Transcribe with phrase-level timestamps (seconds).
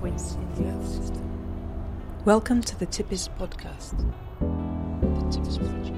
[0.00, 2.24] points in the Earth system.
[2.24, 3.98] Welcome to the TiPES podcast.
[4.40, 5.96] The Project.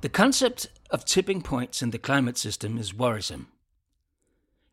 [0.00, 3.46] The concept of tipping points in the climate system is worrisome.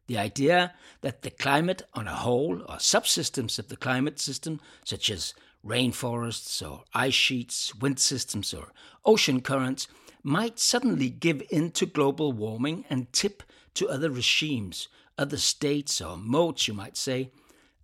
[0.07, 5.11] The idea that the climate on a whole, or subsystems of the climate system, such
[5.11, 8.73] as rainforests or ice sheets, wind systems, or
[9.05, 9.87] ocean currents,
[10.23, 13.43] might suddenly give in to global warming and tip
[13.75, 14.87] to other regimes,
[15.17, 17.31] other states or modes, you might say,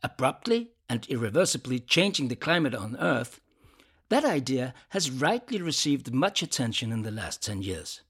[0.04, 3.40] abruptly and irreversibly changing the climate on Earth,
[4.10, 8.02] that idea has rightly received much attention in the last 10 years.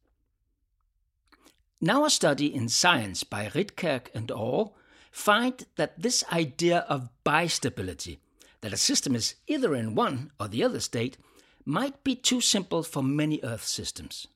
[1.81, 4.75] Now, a study in Science by Rietkerk and al.
[5.11, 8.19] find that this idea of bistability,
[8.61, 11.17] that a system is either in one or the other state,
[11.65, 14.27] might be too simple for many Earth systems.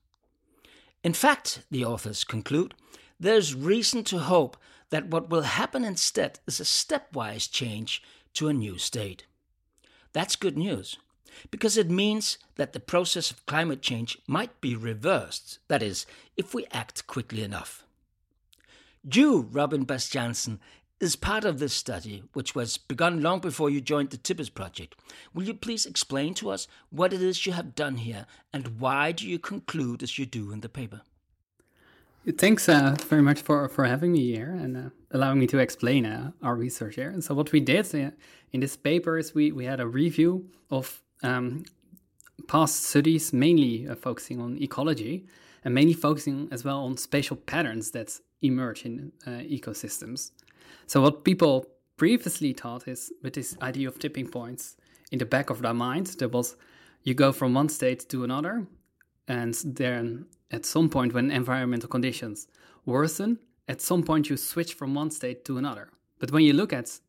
[1.04, 2.76] In fact, the authors conclude,
[3.20, 4.58] there's reason to hope
[4.94, 9.26] that what will happen instead is a stepwise change to a new state.
[10.12, 11.00] That's good news
[11.50, 16.06] because it means that the process of climate change might be reversed, that is,
[16.38, 17.84] if we act quickly enough.
[19.04, 20.60] You, Robbin Bastiaansen,
[21.00, 24.94] is part of this study, which was begun long before you joined the TiPES project.
[25.34, 29.12] Will you please explain to us what it is you have done here and why
[29.12, 31.02] do you conclude as you do in the paper?
[32.26, 36.06] Thanks uh, very much for, for having me here and uh, allowing me to explain
[36.06, 37.10] uh, our research here.
[37.10, 38.12] And so, what we did uh,
[38.54, 41.66] in this paper is we, we had a review of um,
[42.48, 45.26] past studies, mainly uh, focusing on ecology
[45.66, 50.32] and mainly focusing as well on spatial patterns that emerge in uh, ecosystems.
[50.88, 51.66] So, what people
[51.98, 54.78] previously thought is with this idea of tipping points
[55.12, 56.56] in the back of their mind, there was
[57.04, 58.66] you go from one state to another,
[59.28, 62.48] and then at some point when environmental conditions
[62.86, 65.90] worsen, at some point you switch from one state to another.
[66.20, 67.00] But when you look at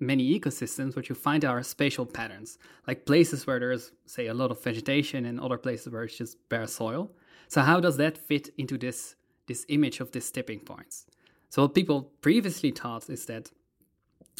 [0.00, 4.50] many ecosystems, what you find are spatial patterns, like places where there's, say, a lot
[4.50, 7.10] of vegetation and other places where it's just bare soil.
[7.48, 11.06] So how does that fit into this this image of these tipping points?
[11.48, 13.50] So what people previously thought is that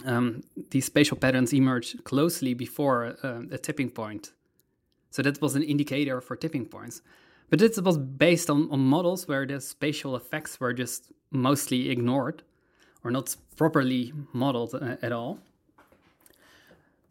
[0.04, 4.32] um, these spatial patterns emerge closely before uh, a tipping point.
[5.10, 7.00] So that was an indicator for tipping points.
[7.50, 12.42] But it was based on, on models where the spatial effects were just mostly ignored
[13.04, 15.38] or not properly modeled uh, at all.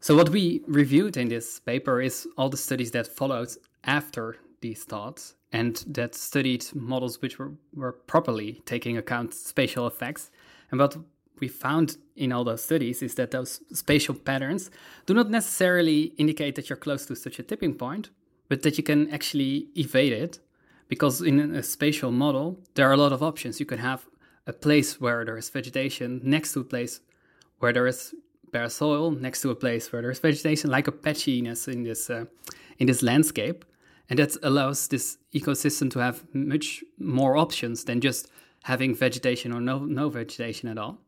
[0.00, 3.50] So, what we reviewed in this paper is all the studies that followed
[3.82, 10.30] after these thoughts and that studied models which were, were properly taking account spatial effects.
[10.70, 10.96] And what
[11.40, 14.70] we found in all those studies is that those spatial patterns
[15.06, 18.10] do not necessarily indicate that you're close to such a tipping point,
[18.48, 20.40] but that you can actually evade it.
[20.88, 23.60] Because in a spatial model, there are a lot of options.
[23.60, 24.06] You can have
[24.46, 27.00] a place where there is vegetation next to a place
[27.58, 28.14] where there is
[28.50, 32.24] bare soil next to a place where there's vegetation, like a patchiness in this uh,
[32.78, 33.64] in this landscape,
[34.08, 38.28] and that allows this ecosystem to have much more options than just
[38.62, 40.98] having vegetation or no no vegetation at all.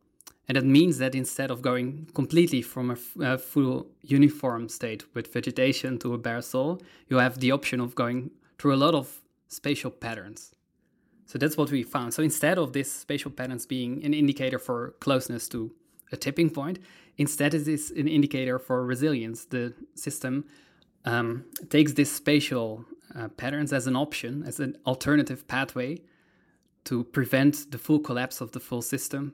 [0.51, 5.97] And that means that instead of going completely from a, full uniform state with vegetation
[5.99, 9.89] to a bare soil, you have the option of going through a lot of spatial
[9.89, 10.51] patterns.
[11.25, 12.13] So that's what we found.
[12.13, 15.71] So instead of this spatial patterns being an indicator for closeness to
[16.11, 16.79] a tipping point,
[17.17, 19.45] instead it is an indicator for resilience.
[19.45, 20.43] The system
[21.05, 22.83] um, takes this spatial
[23.17, 26.01] uh, patterns as an option, as an alternative pathway
[26.83, 29.33] to prevent the full collapse of the full system.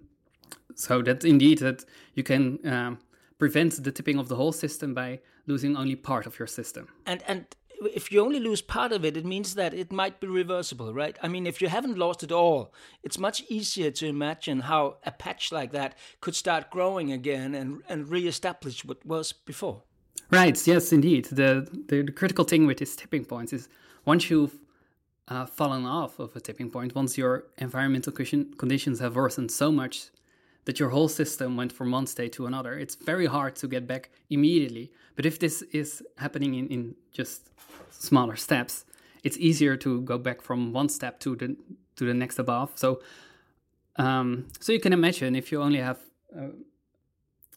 [0.77, 1.83] So that indeed that
[2.13, 2.99] you can um,
[3.39, 6.87] prevent the tipping of the whole system by losing only part of your system.
[7.05, 7.45] And and
[7.93, 11.17] if you only lose part of it, it means that it might be reversible, right?
[11.21, 12.73] I mean, if you haven't lost it all,
[13.03, 17.81] it's much easier to imagine how a patch like that could start growing again and
[17.89, 19.81] and reestablish what was before.
[20.29, 20.67] Right.
[20.67, 21.25] Yes, indeed.
[21.25, 23.69] The, the, the critical thing with these tipping points is
[24.05, 24.59] once you've
[25.29, 30.09] uh, fallen off of a tipping point, once your environmental conditions have worsened so much
[30.67, 33.87] that your whole system went from one state to another, it's very hard to get
[33.87, 34.91] back immediately.
[35.15, 37.49] But if this is happening in, in just
[37.89, 38.83] smaller steps,
[39.23, 41.55] it's easier to go back from one step to the
[41.95, 42.73] to the next above.
[42.75, 42.99] So,
[43.95, 45.99] um, so you can imagine if you only have
[46.35, 46.49] a,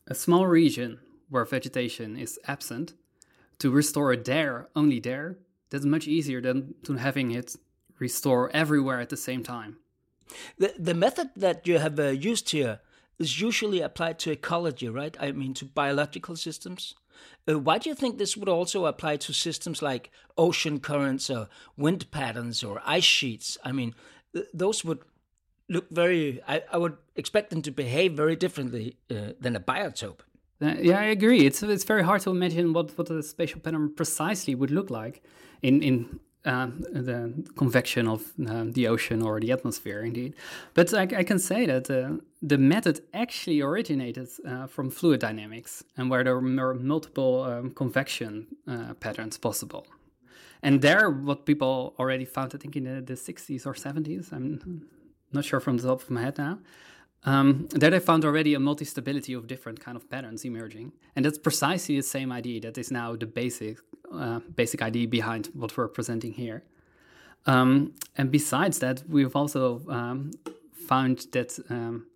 [0.07, 2.95] a small region where vegetation is absent,
[3.59, 5.37] to restore it there, only there,
[5.69, 7.57] that's much easier than to having it
[7.99, 9.79] restore everywhere at the same time.
[10.59, 12.81] The, the method that you have uh, used here
[13.21, 15.17] is usually applied to ecology, right?
[15.21, 16.95] I mean, to biological systems.
[17.47, 21.49] Uh, why do you think this would also apply to systems like ocean currents or
[21.77, 23.59] wind patterns or ice sheets?
[23.63, 23.95] I mean,
[24.33, 25.01] th- those would
[25.69, 26.41] look very.
[26.49, 30.21] I, I would expect them to behave very differently uh, than a biotope.
[30.63, 31.45] Uh, yeah, I agree.
[31.47, 35.23] It's it's very hard to imagine what what a spatial pattern precisely would look like
[35.63, 40.35] in in uh, the convection of uh, the ocean or the atmosphere, indeed.
[40.75, 45.85] But I, I can say that uh, the method actually originated uh, from fluid dynamics
[45.97, 49.87] and where there were multiple um, convection uh, patterns possible.
[50.63, 54.87] And there, what people already found, I think in the, the 60s or 70s, I'm
[55.33, 56.59] not sure from the top of my head now,
[57.25, 61.39] um, there they found already a multi-stability of different kind of patterns emerging, and that's
[61.39, 63.79] precisely the same idea that is now the basic
[64.13, 66.65] uh, basic idea behind what we're presenting here.
[67.47, 70.33] Um, and besides that, we've also um,
[70.73, 72.07] found that um,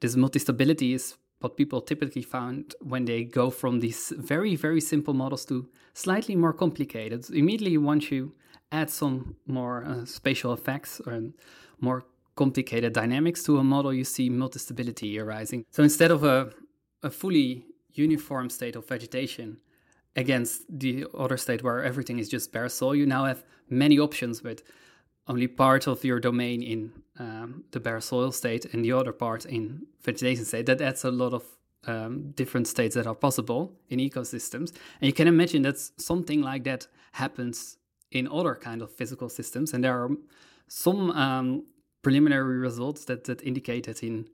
[0.00, 5.14] this multi-stability is what people typically found when they go from these very very simple
[5.14, 7.30] models to slightly more complicated.
[7.30, 8.32] Immediately, once you
[8.72, 11.22] add some more uh, spatial effects or
[11.80, 12.04] more
[12.42, 15.60] complicated dynamics to a model, you see multi-stability arising.
[15.76, 16.36] So instead of a,
[17.02, 17.64] a fully
[18.06, 19.48] uniform state of vegetation
[20.14, 20.54] against
[20.84, 20.94] the
[21.24, 24.62] other state where everything is just bare soil, you now have many options with
[25.26, 26.80] only part of your domain in
[27.18, 30.66] um, the bare soil state and the other part in vegetation state.
[30.66, 31.44] That adds a lot of
[31.86, 34.68] um, different states that are possible in ecosystems.
[35.00, 35.78] And you can imagine that
[36.10, 37.78] something like that happens
[38.10, 39.74] in other kind of physical systems.
[39.74, 40.10] And there are
[40.68, 41.64] some um,
[42.02, 44.28] preliminary results that, that indicate that in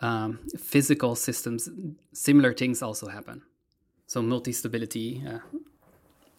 [0.00, 1.68] um, physical systems,
[2.12, 3.42] similar things also happen.
[4.06, 5.38] So multi-stability uh,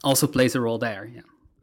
[0.04, 1.10] also plays a role there.
[1.14, 1.22] Yeah.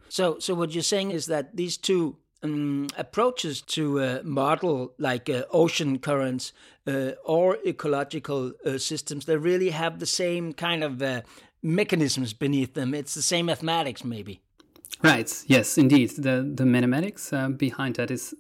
[0.09, 5.31] So, so what you're saying is that these two um, approaches to uh, model like
[5.31, 6.53] uh, ocean currents
[6.87, 11.23] uh, or ecological uh, systems, they really have the same kind of uh,
[11.63, 12.95] mechanisms beneath them.
[12.95, 14.41] It's the same mathematics, maybe.
[15.03, 15.45] Right.
[15.47, 16.11] Yes, indeed.
[16.11, 18.35] The the mathematics uh, behind that is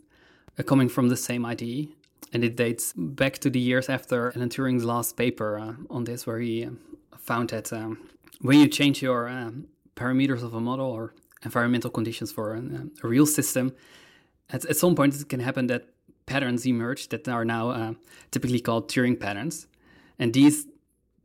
[0.63, 1.87] coming from the same idea.
[2.33, 6.27] And it dates back to the years after Alan Turing's last paper uh, on this,
[6.27, 6.71] where he uh,
[7.17, 8.09] found that um,
[8.41, 9.67] when you change your um,
[9.97, 11.15] parameters of a model or
[11.45, 12.63] environmental conditions for a,
[13.03, 13.73] a real system,
[14.51, 15.87] at, at, some point it can happen that
[16.27, 17.93] patterns emerge that are now uh,
[18.31, 19.67] typically called Turing patterns.
[20.19, 20.67] And these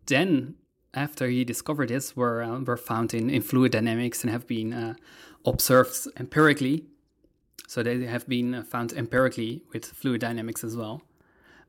[0.06, 0.56] then,
[0.94, 4.74] after he discovered this, were, uh, were found in, in fluid dynamics and have been
[4.74, 4.94] uh,
[5.46, 6.86] observed empirically
[7.70, 11.04] so they have been found empirically with fluid dynamics as well.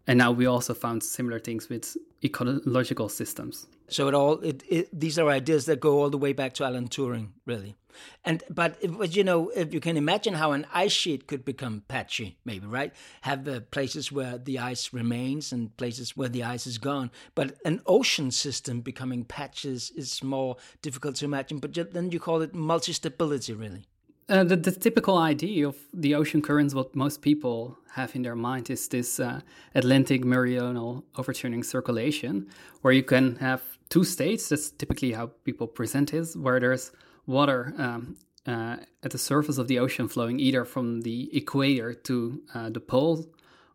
[0.07, 1.95] And now we also found similar things with
[2.25, 3.67] ecological systems.
[3.89, 6.65] So it all it, it, these are ideas that go all the way back to
[6.65, 7.77] Alan Turing, really.
[8.25, 11.83] And but but you know if you can imagine how an ice sheet could become
[11.87, 12.95] patchy, maybe right?
[13.21, 17.11] Have uh, places where the ice remains and places where the ice is gone.
[17.35, 21.59] But an ocean system becoming patches is more difficult to imagine.
[21.59, 23.85] But then you call it multi-stability, really.
[24.31, 28.37] Uh, the, the, typical idea of the ocean currents, what most people have in their
[28.37, 29.41] mind, is this uh,
[29.75, 32.49] Atlantic meridional overturning circulation,
[32.83, 34.49] where you can have two states.
[34.49, 36.93] That's typically how people present it, where there's
[37.27, 38.17] water um,
[38.47, 42.81] uh, at the surface of the ocean flowing either from the equator to uh, the
[42.81, 43.27] pole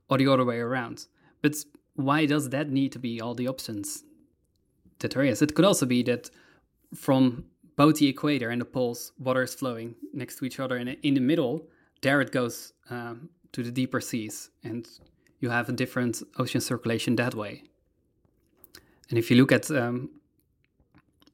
[0.10, 1.08] or the other way around.
[1.42, 1.58] But
[1.96, 4.06] why does that need to be all the options
[5.00, 5.42] that there is?
[5.42, 6.30] It could also be that
[6.96, 7.44] from
[7.76, 11.14] both the equator and the poles, water is flowing next to each other, and in
[11.14, 11.68] the middle,
[12.02, 14.88] there it goes um, to the deeper seas, and
[15.40, 17.64] you have a different ocean circulation that way.
[19.10, 20.10] And if you look at um,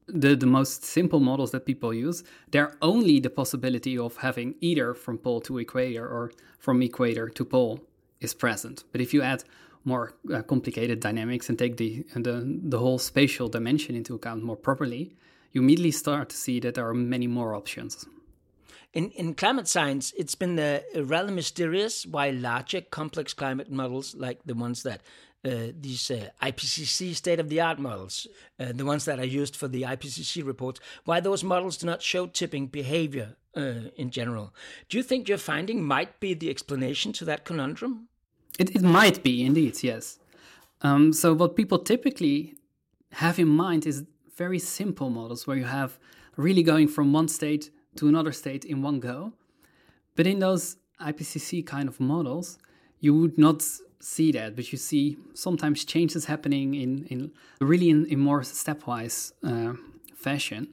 [0.06, 4.94] the the most simple models that people use, there only the possibility of having either
[4.94, 7.80] from pole to equator or from equator to pole
[8.20, 8.84] is present.
[8.92, 9.44] But if you add
[9.84, 14.56] more uh, complicated dynamics and take the, the the whole spatial dimension into account more
[14.56, 15.14] properly,
[15.52, 18.06] you immediately start to see that there are many more options.
[18.92, 20.56] In, in climate science, it's been
[20.94, 25.00] rather mysterious why larger complex climate models, like the ones that
[25.44, 28.28] uh, these uh, IPCC state of the art models,
[28.60, 32.00] uh, the ones that are used for the IPCC reports, why those models do not
[32.00, 34.54] show tipping behavior uh, in general.
[34.88, 38.08] Do you think your finding might be the explanation to that conundrum?
[38.58, 40.20] It, it might be, indeed, yes.
[40.82, 42.54] Um, so, what people typically
[43.12, 44.04] have in mind is
[44.36, 45.98] very simple models where you have
[46.36, 49.32] really going from one state to another state in one go.
[50.16, 52.58] But in those IPCC kind of models,
[53.00, 53.62] you would not
[54.00, 59.32] see that, but you see sometimes changes happening in, in really in, in more stepwise
[59.44, 59.74] uh,
[60.14, 60.68] fashion.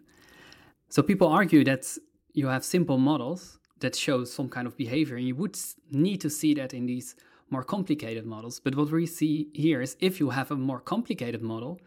[0.89, 1.85] So people argue that
[2.33, 5.57] you have simple models that show some kind of behavior, and you would
[5.91, 7.15] need to see that in these
[7.49, 8.59] more complicated models.
[8.59, 11.79] But what we see here is if you have a more complicated model,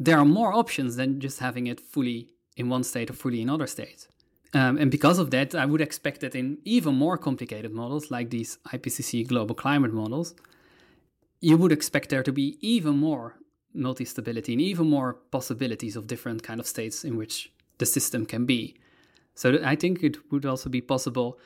[0.00, 3.50] there are more options than just having it fully in one state or fully in
[3.50, 4.08] other state.
[4.54, 8.30] Um, and because of that, I would expect that in even more complicated models like
[8.30, 10.34] these IPCC global climate models,
[11.40, 13.36] you would expect there to be even more
[13.72, 18.46] multi-stability and even more possibilities of different kind of states in which the system can
[18.46, 18.74] be.
[19.34, 21.38] So I think it would also be possible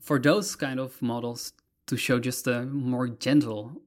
[0.00, 1.52] for those kind of models
[1.86, 3.82] to show just a more gentle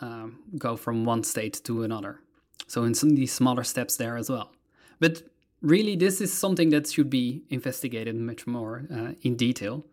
[0.00, 2.20] um, go from one state to another.
[2.66, 4.52] So in some of these smaller steps there as well.
[4.98, 5.22] But
[5.60, 9.86] really, this is something that should be investigated much more uh, in detail.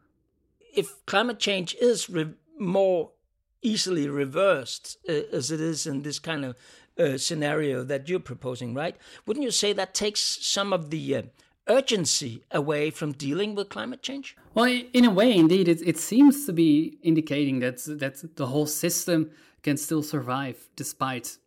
[0.76, 3.12] If climate change is re- more
[3.62, 6.58] easily reversed uh, as it is in this kind of
[7.00, 8.96] uh, scenario that you're proposing, right?
[9.26, 11.22] Wouldn't you say that takes some of the uh,
[11.68, 14.36] urgency away from dealing with climate change?
[14.54, 18.68] Well, in a way, indeed, it, it seems to be indicating that that the whole
[18.68, 19.32] system
[19.64, 21.38] can still survive despite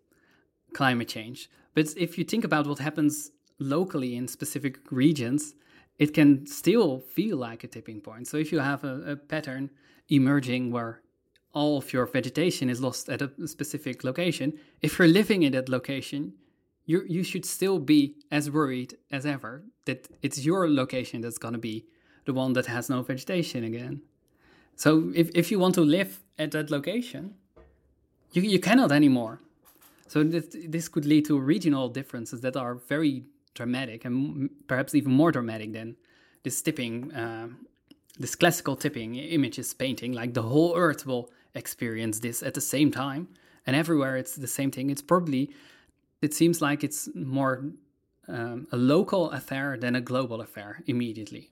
[0.72, 1.50] climate change.
[1.74, 5.54] But if you think about what happens locally in specific regions,
[5.98, 8.28] it can still feel like a tipping point.
[8.28, 9.70] So if you have a, a pattern
[10.08, 11.00] emerging where
[11.52, 15.68] all of your vegetation is lost at a specific location, if you're living in that
[15.68, 16.34] location,
[16.84, 21.54] you you should still be as worried as ever that it's your location that's going
[21.54, 21.86] to be
[22.26, 24.02] the one that has no vegetation again.
[24.76, 27.34] So if, if you want to live at that location,
[28.32, 29.40] you, you cannot anymore.
[30.08, 35.12] So this, this could lead to regional differences that are very dramatic and perhaps even
[35.12, 35.96] more dramatic than
[36.42, 37.48] this tipping, uh,
[38.18, 40.12] this classical tipping images painting.
[40.12, 43.28] Like the whole Earth will experience this at the same time,
[43.66, 44.90] and everywhere it's the same thing.
[44.90, 45.50] It's probably,
[46.22, 47.64] it seems like it's more
[48.28, 51.50] um, a local affair than a global affair immediately.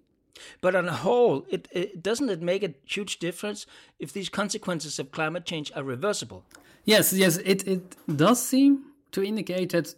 [0.61, 3.67] But on a whole, it, it doesn't it make a huge difference
[3.99, 6.45] if these consequences of climate change are reversible?
[6.85, 9.95] Yes, yes, it, it does seem to indicate that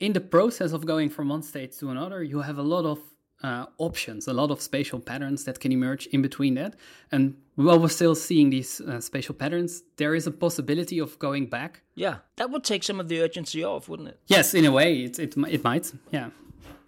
[0.00, 2.98] in the process of going from one state to another, you have a lot of
[3.42, 6.74] uh, options, a lot of spatial patterns that can emerge in between that.
[7.10, 11.46] And while we're still seeing these uh, spatial patterns, there is a possibility of going
[11.46, 11.82] back.
[11.94, 14.18] Yeah, that would take some of the urgency off, wouldn't it?
[14.26, 15.92] Yes, in a way, it it, it might.
[16.10, 16.30] Yeah,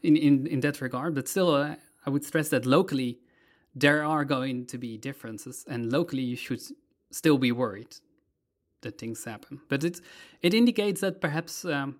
[0.02, 1.74] in in in that regard, but still, uh,
[2.06, 3.18] I would stress that locally
[3.74, 6.62] there are going to be differences, and locally you should
[7.10, 7.96] still be worried
[8.82, 9.60] that things happen.
[9.68, 10.00] But it
[10.42, 11.96] it indicates that perhaps um,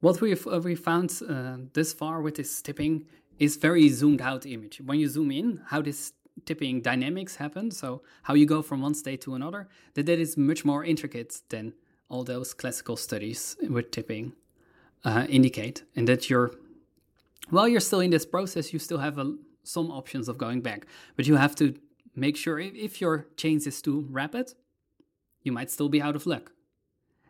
[0.00, 3.06] what we've uh, we found uh, this far with this tipping
[3.38, 4.80] is very zoomed out image.
[4.84, 6.12] When you zoom in, how this
[6.44, 10.36] tipping dynamics happen, so how you go from one state to another, that that is
[10.36, 11.74] much more intricate than
[12.08, 14.32] all those classical studies with tipping
[15.04, 16.50] uh, indicate, and that you're
[17.50, 20.86] while you're still in this process, you still have a, some options of going back,
[21.16, 21.74] but you have to
[22.14, 24.52] make sure if, if your change is too rapid,
[25.42, 26.52] you might still be out of luck.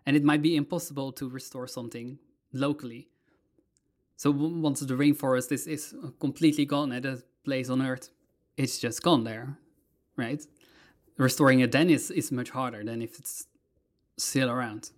[0.06, 2.18] And it might be impossible to restore something
[2.52, 3.08] locally.
[4.16, 8.10] So once the rainforest is, is completely gone at a place on Earth,
[8.56, 9.56] it's just gone there,
[10.16, 10.44] right?
[11.16, 13.46] Restoring it then is, is much harder than if it's
[14.18, 14.90] still around.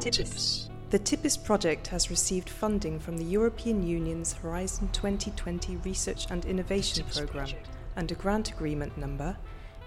[0.00, 0.68] Tips.
[0.90, 7.04] The TiPES project has received funding from the European Union's Horizon 2020 Research and Innovation
[7.14, 7.50] Programme
[7.94, 9.36] under grant agreement number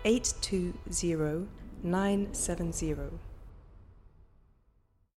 [0.05, 2.95] 820970.